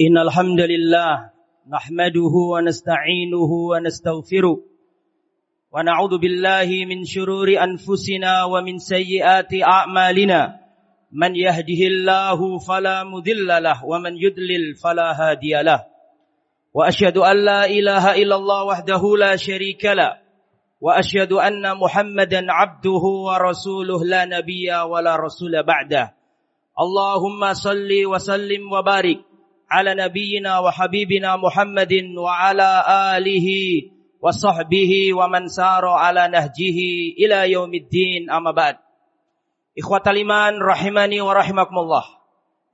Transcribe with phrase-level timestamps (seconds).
[0.00, 1.30] إن الحمد لله
[1.72, 4.56] نحمده ونستعينه ونستغفره
[5.72, 10.40] ونعوذ بالله من شرور أنفسنا ومن سيئات أعمالنا.
[11.12, 15.80] من يهده الله فلا مذل له ومن يدلل فلا هادي له.
[16.74, 20.12] وأشهد أن لا إله إلا الله وحده لا شريك له.
[20.80, 26.12] وأشهد أن محمدا عبده ورسوله لا نبي ولا رسول بعده.
[26.76, 29.20] اللهم صل وسلم وبارك
[29.71, 32.69] على نبينا وحبيبنا محمد وعلى
[33.15, 33.47] آله
[34.21, 36.77] وصحبه ومن سار على نهجه
[37.17, 38.75] إلى يوم الدين أما بعد
[39.71, 42.03] Ikhwatal iman rahimani wa rahimakumullah.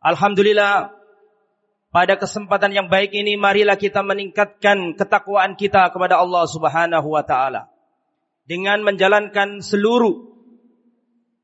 [0.02, 0.90] Alhamdulillah
[1.94, 7.70] pada kesempatan yang baik ini marilah kita meningkatkan ketakwaan kita kepada Allah Subhanahu wa taala
[8.50, 10.26] dengan menjalankan seluruh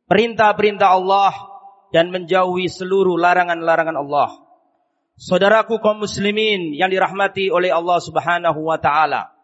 [0.10, 1.34] perintah-perintah Allah
[1.94, 4.30] dan menjauhi seluruh larangan-larangan Allah.
[5.19, 9.35] Saudaraku kaum muslimin yang dirahmati oleh Allah Subhanahu wa taala.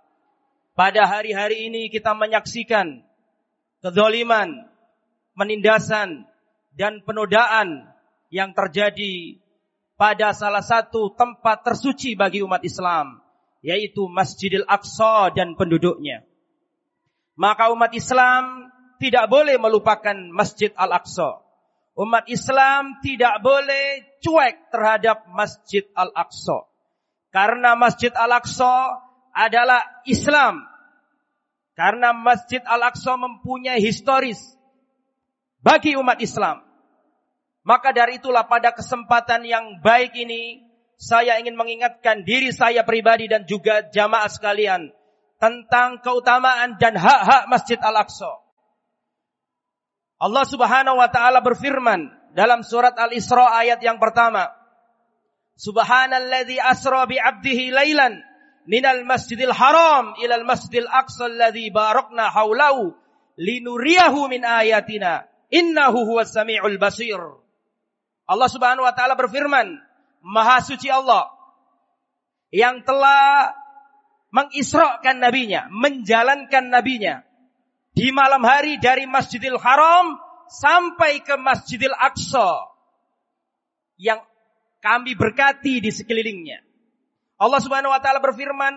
[0.79, 3.03] Pada hari-hari ini kita menyaksikan
[3.83, 4.71] kezaliman,
[5.35, 6.31] penindasan
[6.79, 7.91] dan penodaan
[8.31, 9.43] yang terjadi
[9.99, 13.19] pada salah satu tempat tersuci bagi umat Islam,
[13.59, 16.23] yaitu Masjidil Aqsa dan penduduknya.
[17.35, 18.71] Maka umat Islam
[19.03, 21.44] tidak boleh melupakan Masjid Al-Aqsa.
[21.95, 26.67] Umat Islam tidak boleh cuek terhadap Masjid Al-Aqsa.
[27.31, 28.99] Karena Masjid Al-Aqsa
[29.31, 30.67] adalah Islam.
[31.79, 34.59] Karena Masjid Al-Aqsa mempunyai historis
[35.63, 36.67] bagi umat Islam.
[37.65, 40.67] Maka dari itulah pada kesempatan yang baik ini
[41.01, 44.93] saya ingin mengingatkan diri saya pribadi dan juga jamaah sekalian
[45.41, 48.44] tentang keutamaan dan hak-hak Masjid Al-Aqsa.
[50.21, 54.51] Allah Subhanahu wa taala berfirman dalam surat Al-Isra ayat yang pertama.
[55.55, 58.19] Subhanalladzi asra bi 'abdihi lailan
[58.67, 62.95] minal masjidil haram ilal masjidil aqsa alladzi barakna haulahu
[63.39, 67.21] linuriyahu min ayatina Innahu huwas sami'ul basir.
[68.27, 69.79] Allah Subhanahu wa taala berfirman,
[70.25, 71.31] Maha suci Allah
[72.51, 73.55] yang telah
[74.35, 77.23] mengisrakan nabinya, menjalankan nabinya
[77.95, 80.19] di malam hari dari Masjidil Haram
[80.51, 82.75] sampai ke Masjidil Aqsa
[83.97, 84.19] yang
[84.83, 86.61] kami berkati di sekelilingnya.
[87.39, 88.75] Allah Subhanahu wa taala berfirman,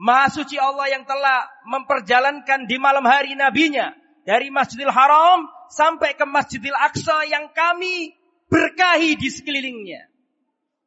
[0.00, 3.92] Maha suci Allah yang telah memperjalankan di malam hari nabinya
[4.24, 8.16] dari Masjidil Haram sampai ke Masjidil Aqsa yang kami
[8.48, 10.08] berkahi di sekelilingnya.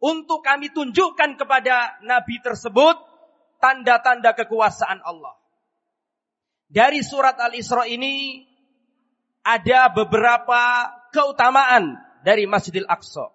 [0.01, 2.97] Untuk kami tunjukkan kepada Nabi tersebut
[3.61, 5.44] tanda-tanda kekuasaan Allah.
[6.75, 8.43] Dari surat Al-Isra ini
[9.47, 11.95] ada beberapa keutamaan
[12.27, 13.31] dari Masjidil Aqsa.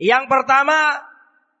[0.00, 0.96] Yang pertama,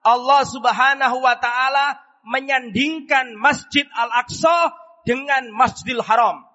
[0.00, 4.72] Allah Subhanahu wa taala menyandingkan Masjid Al-Aqsa
[5.04, 6.48] dengan Masjidil Haram.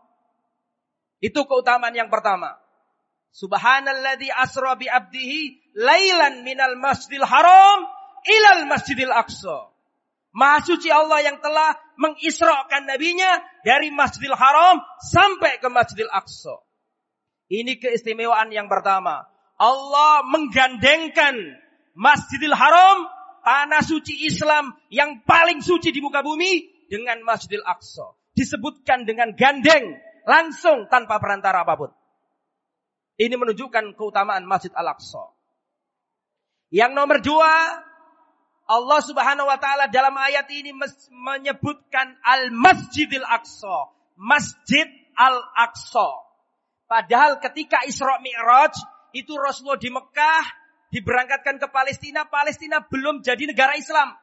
[1.22, 2.58] Itu keutamaan yang pertama.
[3.34, 7.80] Subhanalladzi asra bi abdihi lailan minal masjidil haram
[8.30, 9.73] ilal masjidil aqsa.
[10.34, 16.58] Maha suci Allah yang telah mengisrakan nabinya dari masjidil haram sampai ke masjidil aqsa.
[17.54, 19.30] Ini keistimewaan yang pertama.
[19.62, 21.38] Allah menggandengkan
[21.94, 23.06] masjidil haram,
[23.46, 28.18] tanah suci Islam yang paling suci di muka bumi dengan masjidil aqsa.
[28.34, 31.94] Disebutkan dengan gandeng, langsung tanpa perantara apa pun.
[33.14, 35.22] Ini menunjukkan keutamaan Masjid Al-Aqsa.
[36.74, 37.54] Yang nomor dua,
[38.64, 40.72] Allah subhanahu wa ta'ala dalam ayat ini
[41.12, 43.92] menyebutkan Al-Masjidil Aqsa.
[44.16, 44.88] Masjid
[45.20, 46.10] Al-Aqsa.
[46.88, 48.72] Padahal ketika Isra Mi'raj,
[49.12, 50.46] itu Rasulullah di Mekah,
[50.94, 54.16] diberangkatkan ke Palestina, Palestina belum jadi negara Islam.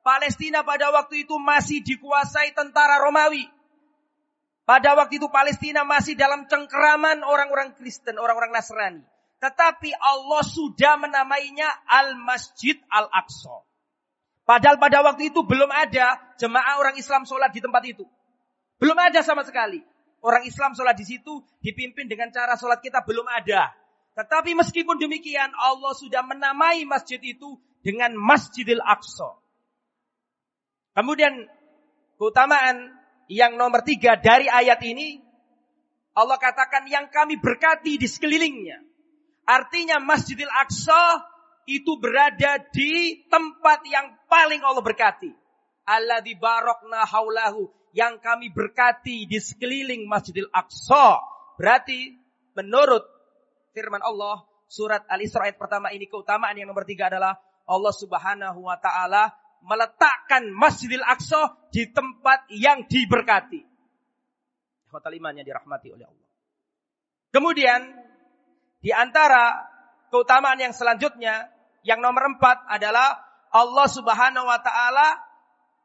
[0.00, 3.44] Palestina pada waktu itu masih dikuasai tentara Romawi.
[4.64, 9.02] Pada waktu itu Palestina masih dalam cengkeraman orang-orang Kristen, orang-orang Nasrani.
[9.40, 13.64] Tetapi Allah sudah menamainya Al-Masjid Al-Aqsa.
[14.44, 18.04] Padahal pada waktu itu belum ada jemaah orang Islam sholat di tempat itu.
[18.76, 19.80] Belum ada sama sekali.
[20.20, 23.72] Orang Islam sholat di situ dipimpin dengan cara sholat kita belum ada.
[24.12, 29.40] Tetapi meskipun demikian Allah sudah menamai masjid itu dengan Masjidil Aqsa.
[30.92, 31.48] Kemudian
[32.20, 32.92] keutamaan
[33.30, 35.22] yang nomor tiga dari ayat ini,
[36.12, 38.89] Allah katakan yang kami berkati di sekelilingnya.
[39.46, 41.24] Artinya Masjidil Aqsa
[41.68, 45.30] itu berada di tempat yang paling Allah berkati.
[45.86, 51.18] Allah di barokna haulahu yang kami berkati di sekeliling Masjidil Aqsa.
[51.58, 52.14] Berarti
[52.54, 53.02] menurut
[53.74, 58.78] firman Allah surat Al-Isra ayat pertama ini keutamaan yang nomor tiga adalah Allah Subhanahu wa
[58.78, 59.34] taala
[59.66, 63.62] meletakkan Masjidil Aqsa di tempat yang diberkati.
[64.90, 66.28] Hotel imannya dirahmati oleh Allah.
[67.30, 68.09] Kemudian
[68.80, 69.68] di antara
[70.08, 71.52] keutamaan yang selanjutnya
[71.84, 73.20] yang nomor empat adalah
[73.52, 75.20] Allah Subhanahu wa taala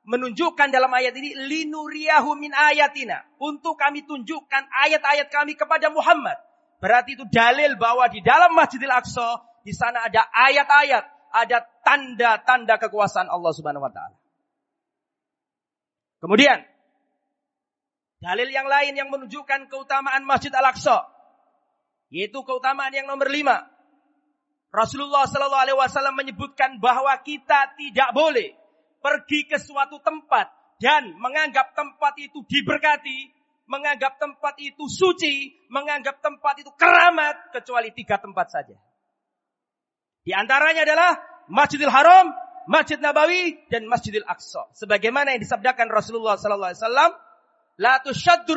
[0.05, 6.37] menunjukkan dalam ayat ini linuriyahu min ayatina untuk kami tunjukkan ayat-ayat kami kepada Muhammad.
[6.77, 11.03] Berarti itu dalil bahwa di dalam Masjidil Aqsa di sana ada ayat-ayat
[11.33, 14.15] ada tanda-tanda kekuasaan Allah Subhanahu wa taala.
[16.21, 16.61] Kemudian
[18.21, 21.14] dalil yang lain yang menunjukkan keutamaan Masjid Al-Aqsa
[22.09, 23.65] yaitu keutamaan yang nomor lima.
[24.75, 28.51] Rasulullah Shallallahu Alaihi Wasallam menyebutkan bahwa kita tidak boleh
[28.99, 30.51] pergi ke suatu tempat
[30.83, 33.31] dan menganggap tempat itu diberkati,
[33.71, 38.75] menganggap tempat itu suci, menganggap tempat itu keramat kecuali tiga tempat saja.
[40.25, 41.11] Di antaranya adalah
[41.47, 42.33] Masjidil Haram,
[42.65, 44.67] Masjid Nabawi, dan Masjidil Aqsa.
[44.73, 47.11] Sebagaimana yang disabdakan Rasulullah sallallahu alaihi wasallam,
[47.77, 48.01] "La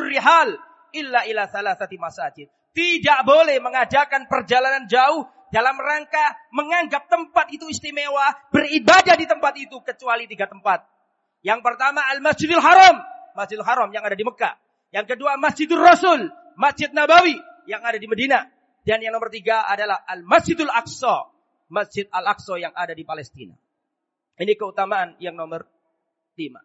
[0.09, 0.49] rihal
[0.97, 8.37] illa ila salasati masajid." Tidak boleh mengadakan perjalanan jauh dalam rangka menganggap tempat itu istimewa,
[8.53, 10.85] beribadah di tempat itu kecuali tiga tempat.
[11.41, 13.01] Yang pertama Al-Masjidil Haram,
[13.33, 14.53] Masjidil Haram yang ada di Mekah.
[14.93, 18.45] Yang kedua Masjidul Rasul, Masjid Nabawi yang ada di Medina.
[18.85, 21.29] Dan yang nomor tiga adalah Al-Masjidul Aqsa,
[21.69, 23.53] Masjid Al-Aqsa yang ada di Palestina.
[24.39, 25.67] Ini keutamaan yang nomor
[26.39, 26.63] lima.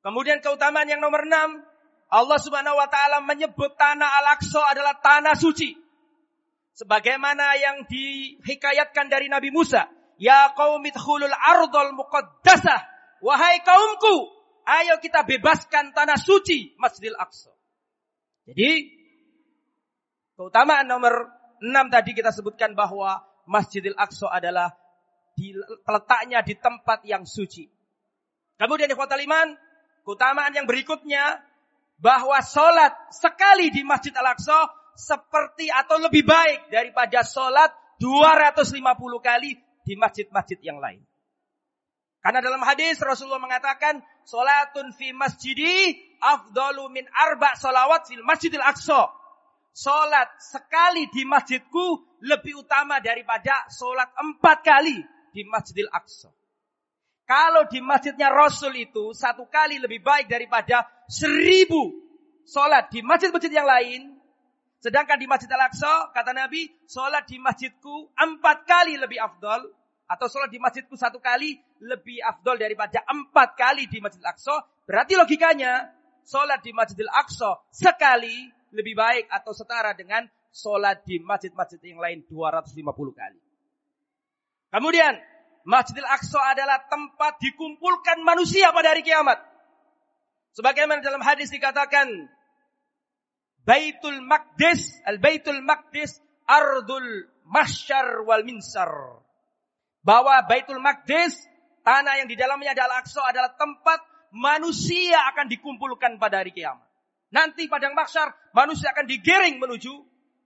[0.00, 1.64] Kemudian keutamaan yang nomor enam,
[2.10, 5.74] Allah Subhanahu wa taala menyebut tanah Al-Aqsa adalah tanah suci.
[6.74, 9.86] Sebagaimana yang dihikayatkan dari Nabi Musa,
[10.18, 12.80] "Ya qaumit khulul ardal muqaddasah."
[13.24, 14.28] Wahai kaumku,
[14.68, 17.54] ayo kita bebaskan tanah suci Masjidil Aqsa.
[18.44, 18.92] Jadi
[20.36, 21.32] keutamaan nomor
[21.64, 24.76] enam tadi kita sebutkan bahwa Masjidil Aqsa adalah
[25.88, 27.66] letaknya di tempat yang suci.
[28.54, 29.56] Kemudian di kota Liman,
[30.06, 31.42] keutamaan yang berikutnya
[31.98, 38.78] bahwa sholat sekali di Masjid Al-Aqsa seperti atau lebih baik daripada sholat 250
[39.22, 41.02] kali di masjid-masjid yang lain.
[42.24, 45.92] Karena dalam hadis Rasulullah mengatakan, sholatun fi masjidi
[46.24, 49.12] afdalu min arba salawat fil masjidil aqsa.
[49.74, 55.02] Sholat sekali di masjidku lebih utama daripada sholat empat kali
[55.34, 56.30] di Masjidil Aqsa.
[57.24, 62.04] Kalau di masjidnya Rasul itu satu kali lebih baik daripada seribu
[62.44, 64.12] sholat di masjid-masjid yang lain.
[64.84, 69.72] Sedangkan di Masjid Al-Aqsa, kata Nabi, sholat di masjidku empat kali lebih afdol.
[70.04, 74.60] Atau sholat di masjidku satu kali lebih afdol daripada empat kali di Masjid Al-Aqsa.
[74.84, 75.88] Berarti logikanya,
[76.28, 82.20] sholat di Masjidil Aqsa sekali lebih baik atau setara dengan sholat di masjid-masjid yang lain
[82.28, 82.84] 250
[83.16, 83.40] kali.
[84.68, 85.16] Kemudian,
[85.64, 89.40] Masjidil Aqsa adalah tempat dikumpulkan manusia pada hari kiamat.
[90.54, 92.06] Sebagaimana dalam hadis dikatakan,
[93.64, 98.92] Baitul Maqdis, Al-Baitul Maqdis, Ardul Mahsyar wal Minsar.
[100.04, 101.32] Bahwa Baitul Maqdis,
[101.80, 104.04] tanah yang di dalamnya adalah Aqsa adalah tempat
[104.36, 106.84] manusia akan dikumpulkan pada hari kiamat.
[107.34, 109.90] Nanti padang mahsyar manusia akan digiring menuju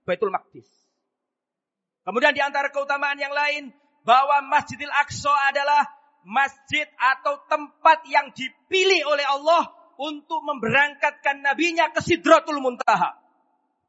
[0.08, 0.64] Baitul Maqdis.
[2.06, 3.68] Kemudian di antara keutamaan yang lain
[4.08, 5.84] bahwa Masjidil Aqsa adalah
[6.24, 9.68] masjid atau tempat yang dipilih oleh Allah
[10.00, 13.20] untuk memberangkatkan nabinya ke Sidratul Muntaha.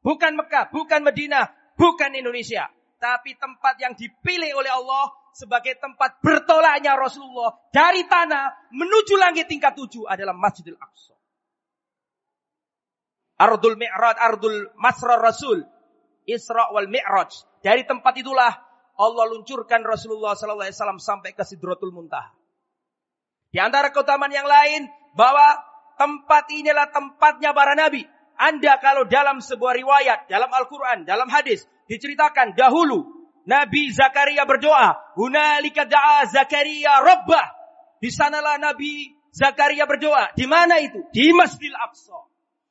[0.04, 2.68] Bukan Mekah, bukan Medina, bukan Indonesia,
[3.00, 9.72] tapi tempat yang dipilih oleh Allah sebagai tempat bertolaknya Rasulullah dari tanah menuju langit tingkat
[9.72, 11.16] tujuh adalah Masjidil Aqsa.
[13.40, 15.64] Ardul Mi'raj, Ardul Masrar Rasul,
[16.28, 17.32] Isra wal Mi'raj.
[17.64, 18.69] Dari tempat itulah
[19.00, 22.36] Allah luncurkan Rasulullah wasallam sampai ke Sidratul Muntaha.
[23.50, 25.56] Di antara keutamaan yang lain bahwa
[25.96, 28.04] tempat inilah tempatnya para nabi.
[28.40, 35.16] Anda kalau dalam sebuah riwayat, dalam Al-Quran, dalam hadis, diceritakan dahulu Nabi Zakaria berdoa.
[35.16, 37.46] Hunalika da'a Zakaria Rabbah.
[38.00, 40.32] Di sanalah Nabi Zakaria berdoa.
[40.32, 41.04] Di mana itu?
[41.12, 42.16] Di Masjidil Aqsa.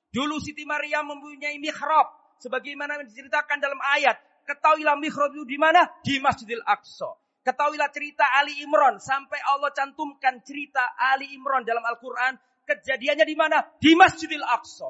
[0.09, 2.09] Dulu Siti Maria mempunyai mihrab
[2.41, 4.17] sebagaimana diceritakan dalam ayat.
[4.50, 5.86] Ketahuilah mihrab itu di mana?
[6.01, 7.13] Di Masjidil Aqsa.
[7.46, 12.34] Ketahuilah cerita Ali Imran sampai Allah cantumkan cerita Ali Imran dalam Al-Qur'an,
[12.65, 13.62] kejadiannya di mana?
[13.77, 14.89] Di Masjidil Aqsa.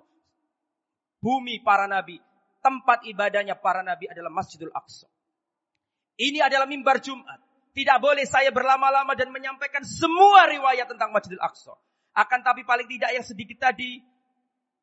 [1.20, 2.16] Bumi para nabi,
[2.64, 5.12] tempat ibadahnya para nabi adalah Masjidil Aqsa.
[6.16, 7.44] Ini adalah mimbar Jumat.
[7.76, 11.76] Tidak boleh saya berlama-lama dan menyampaikan semua riwayat tentang Masjidil Aqsa.
[12.16, 14.00] Akan tapi paling tidak yang sedikit tadi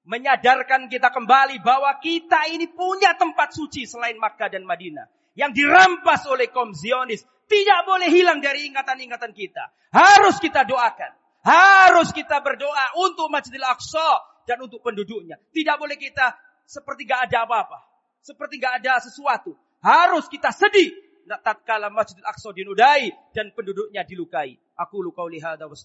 [0.06, 5.10] menyadarkan kita kembali bahwa kita ini punya tempat suci selain Makkah dan Madinah.
[5.36, 9.68] yang dirampas oleh kaum Zionis tidak boleh hilang dari ingatan-ingatan kita.
[9.92, 11.12] Harus kita doakan.
[11.44, 15.38] Harus kita berdoa untuk Masjidil Aqsa dan untuk penduduknya.
[15.52, 16.34] Tidak boleh kita
[16.66, 17.84] seperti gak ada apa-apa.
[18.18, 19.54] Seperti gak ada sesuatu.
[19.84, 20.90] Harus kita sedih.
[21.28, 24.58] Tatkala Masjidil Aqsa dinudai dan penduduknya dilukai.
[24.74, 25.76] Aku lukau lihada wa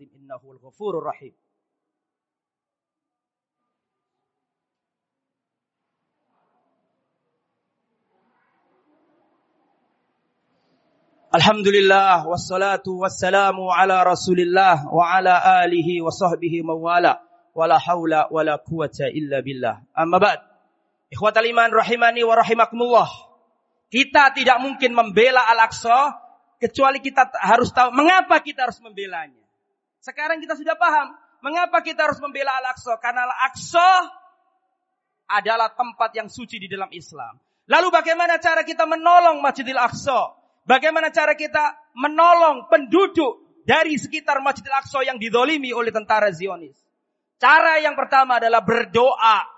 [0.00, 1.30] innahu al-ghafurur rahim.
[11.28, 17.20] Alhamdulillah wassalatu wassalamu ala Rasulillah wa ala alihi wa sahbihi mawala
[17.52, 19.76] wala haula wala quwata illa billah.
[19.92, 20.40] Amma ba'd.
[21.12, 23.12] Ikhwatal iman rahimani wa rahimakumullah.
[23.92, 26.16] Kita tidak mungkin membela Al-Aqsa
[26.56, 29.44] kecuali kita harus tahu mengapa kita harus membelanya.
[30.00, 31.12] Sekarang kita sudah paham
[31.44, 33.88] mengapa kita harus membela Al-Aqsa karena Al-Aqsa
[35.28, 37.36] adalah tempat yang suci di dalam Islam.
[37.68, 40.37] Lalu bagaimana cara kita menolong Masjidil Aqsa?
[40.68, 46.76] Bagaimana cara kita menolong penduduk dari sekitar Masjidil Aqsa yang didolimi oleh tentara Zionis?
[47.40, 49.48] Cara yang pertama adalah berdoa.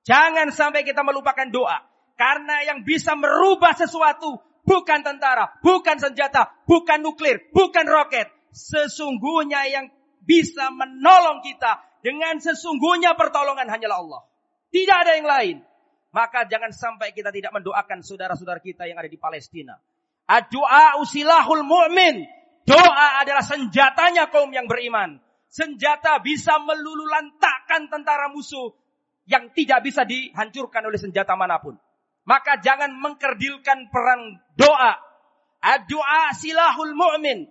[0.00, 1.84] Jangan sampai kita melupakan doa.
[2.16, 8.32] Karena yang bisa merubah sesuatu bukan tentara, bukan senjata, bukan nuklir, bukan roket.
[8.56, 9.92] Sesungguhnya yang
[10.24, 14.22] bisa menolong kita dengan sesungguhnya pertolongan hanyalah Allah.
[14.72, 15.56] Tidak ada yang lain.
[16.16, 19.76] Maka jangan sampai kita tidak mendoakan saudara-saudara kita yang ada di Palestina.
[20.38, 22.22] Doa usilahul mu'min.
[22.62, 25.18] Doa adalah senjatanya kaum yang beriman.
[25.50, 28.70] Senjata bisa melululantakkan tentara musuh
[29.26, 31.74] yang tidak bisa dihancurkan oleh senjata mana pun.
[32.30, 34.94] Maka jangan mengkerdilkan perang doa.
[35.90, 37.50] Doa silahul mu'min.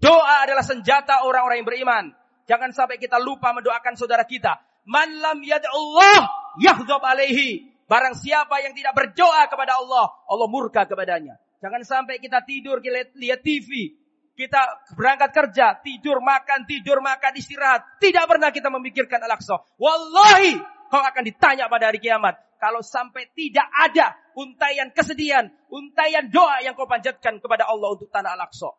[0.00, 2.04] Doa adalah senjata orang-orang yang beriman.
[2.48, 4.56] Jangan sampai kita lupa mendoakan saudara kita.
[4.88, 6.20] Man lam yad'ullah
[6.62, 7.76] yahzab alaihi.
[7.86, 11.38] Barang siapa yang tidak berdoa kepada Allah, Allah murka kepadanya.
[11.60, 13.96] Jangan sampai kita tidur, kita lihat TV.
[14.36, 14.60] Kita
[14.92, 17.96] berangkat kerja, tidur, makan, tidur, makan, istirahat.
[17.96, 19.64] Tidak pernah kita memikirkan Al-Aqsa.
[19.80, 20.60] Wallahi,
[20.92, 22.36] kau akan ditanya pada hari kiamat.
[22.60, 28.36] Kalau sampai tidak ada untayan kesedihan, untayan doa yang kau panjatkan kepada Allah untuk tanah
[28.36, 28.76] Al-Aqsa.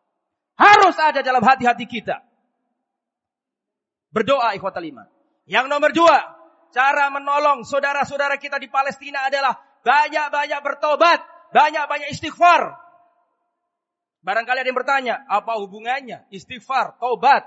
[0.58, 2.22] Harus ada dalam hati-hati kita.
[4.14, 5.10] Berdoa ikhwatal iman.
[5.50, 6.18] Yang nomor dua,
[6.70, 12.76] cara menolong saudara-saudara kita di Palestina adalah banyak-banyak bertobat banyak-banyak istighfar.
[14.22, 17.46] Barangkali ada yang bertanya, apa hubungannya istighfar, taubat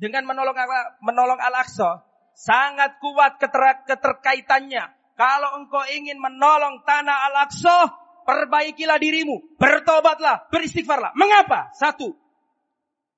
[0.00, 0.56] dengan menolong
[1.04, 2.02] menolong Al-Aqsa?
[2.38, 4.94] Sangat kuat keter, keterkaitannya.
[5.18, 7.78] Kalau engkau ingin menolong tanah Al-Aqsa,
[8.22, 11.12] perbaikilah dirimu, bertobatlah, beristighfarlah.
[11.18, 11.74] Mengapa?
[11.74, 12.14] Satu,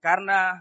[0.00, 0.56] karena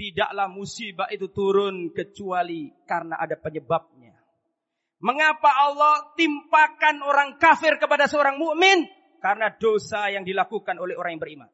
[0.00, 3.99] tidaklah musibah itu turun kecuali karena ada penyebabnya.
[5.00, 8.84] Mengapa Allah timpakan orang kafir kepada seorang mukmin?
[9.20, 11.50] Karena dosa yang dilakukan oleh orang yang beriman.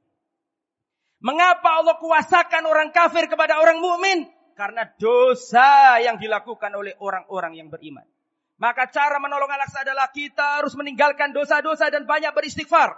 [1.23, 4.27] Mengapa Allah kuasakan orang kafir kepada orang mukmin?
[4.59, 8.05] Karena dosa yang dilakukan oleh orang-orang yang beriman.
[8.57, 12.97] Maka cara menolong al adalah kita harus meninggalkan dosa-dosa dan banyak beristighfar.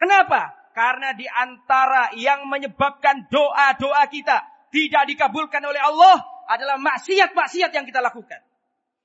[0.00, 0.56] Kenapa?
[0.72, 4.40] Karena di antara yang menyebabkan doa-doa kita
[4.72, 6.16] tidak dikabulkan oleh Allah
[6.48, 8.40] adalah maksiat-maksiat yang kita lakukan.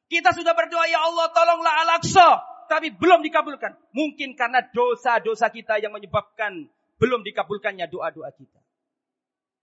[0.08, 2.30] Kita sudah berdoa, ya Allah tolonglah Al-Aqsa.
[2.68, 3.76] Tapi belum dikabulkan.
[3.96, 6.68] Mungkin karena dosa-dosa kita yang menyebabkan
[7.00, 8.60] belum dikabulkannya doa-doa kita.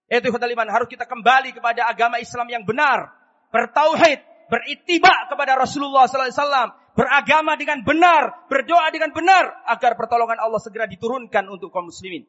[0.09, 3.13] Itu iman harus kita kembali kepada agama Islam yang benar.
[3.49, 4.21] Bertauhid,
[4.53, 6.81] beritiba kepada Rasulullah SAW.
[6.95, 9.51] Beragama dengan benar, berdoa dengan benar.
[9.67, 12.29] Agar pertolongan Allah segera diturunkan untuk kaum muslimin.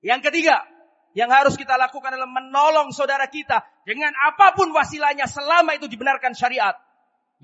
[0.00, 0.64] Yang ketiga,
[1.12, 6.32] yang harus kita lakukan adalah menolong saudara kita dengan apa pun wasilahnya selama itu dibenarkan
[6.32, 6.76] syariat.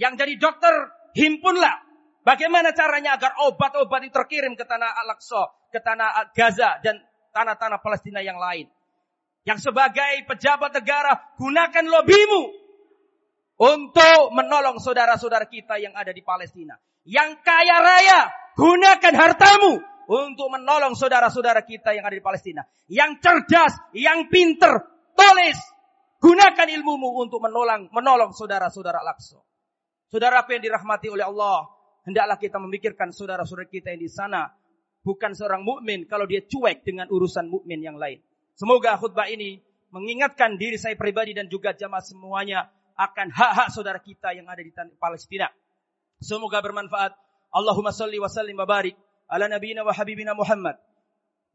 [0.02, 0.74] Yang jadi dokter,
[1.14, 1.78] himpunlah.
[2.26, 6.98] Bagaimana caranya agar obat-obat itu terkirim ke tanah Al-Aqsa, ke tanah Gaza, dan
[7.30, 8.66] tanah-tanah Palestina yang lain.
[9.46, 12.42] Yang sebagai pejabat negara, gunakan lobimu
[13.62, 16.74] untuk menolong saudara-saudara kita yang ada di Palestina.
[17.06, 18.20] Yang kaya raya,
[18.58, 22.62] gunakan hartamu untuk menolong saudara-saudara kita yang ada di Palestina.
[22.90, 24.78] Yang cerdas, yang pinter,
[25.14, 25.58] tulis,
[26.22, 29.51] gunakan ilmumu untuk menolong menolong saudara-saudara Al-Aqsa.
[30.12, 31.72] Saudara yang dirahmati oleh Allah,
[32.04, 34.52] hendaklah kita memikirkan saudara-saudara kita yang di sana
[35.00, 38.20] bukan seorang mukmin kalau dia cuek dengan urusan mukmin yang lain.
[38.52, 44.36] Semoga khutbah ini mengingatkan diri saya pribadi dan juga jamaah semuanya akan hak-hak saudara kita
[44.36, 44.68] yang ada di
[45.00, 45.48] Palestina.
[46.20, 47.16] Semoga bermanfaat.
[47.48, 48.92] Allahumma salli wa sallim wa barik
[49.32, 50.76] ala nabiyina wa habibina Muhammad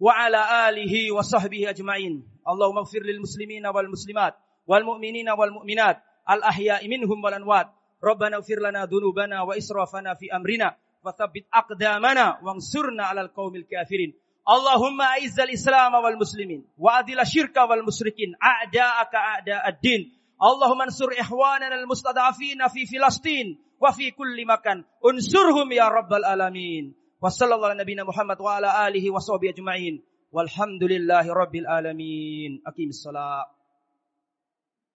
[0.02, 2.26] wa ala alihi wa sahbihi ajma'in.
[2.42, 4.34] Allahumma gfir lil muslimina wal muslimat
[4.66, 7.77] wal mu'minina wal mu'minat al ahya'i minhum wal anwat.
[8.04, 14.14] Rabbana ufir lana dunubana wa israfana fi amrina wa thabbit aqdamana wansurna 'alal qaumil kafirin.
[14.48, 20.14] Allahumma a'izzal Islam wal muslimin wa adil syirka wal musyrikin a'da'aka a'da'ad-din.
[20.40, 24.86] Allahumma ansur ihwanana al mustadafina fi Filastin wa fi kulli makan.
[25.04, 26.94] Unsurhum ya rabbal alamin.
[27.18, 29.96] Wa sallallahu ala nabiyina Muhammad wa ala alihi wa sahbihi ajma'in.
[30.30, 32.62] Walhamdulillahi rabbil alamin.
[32.62, 33.57] Aqimissalam.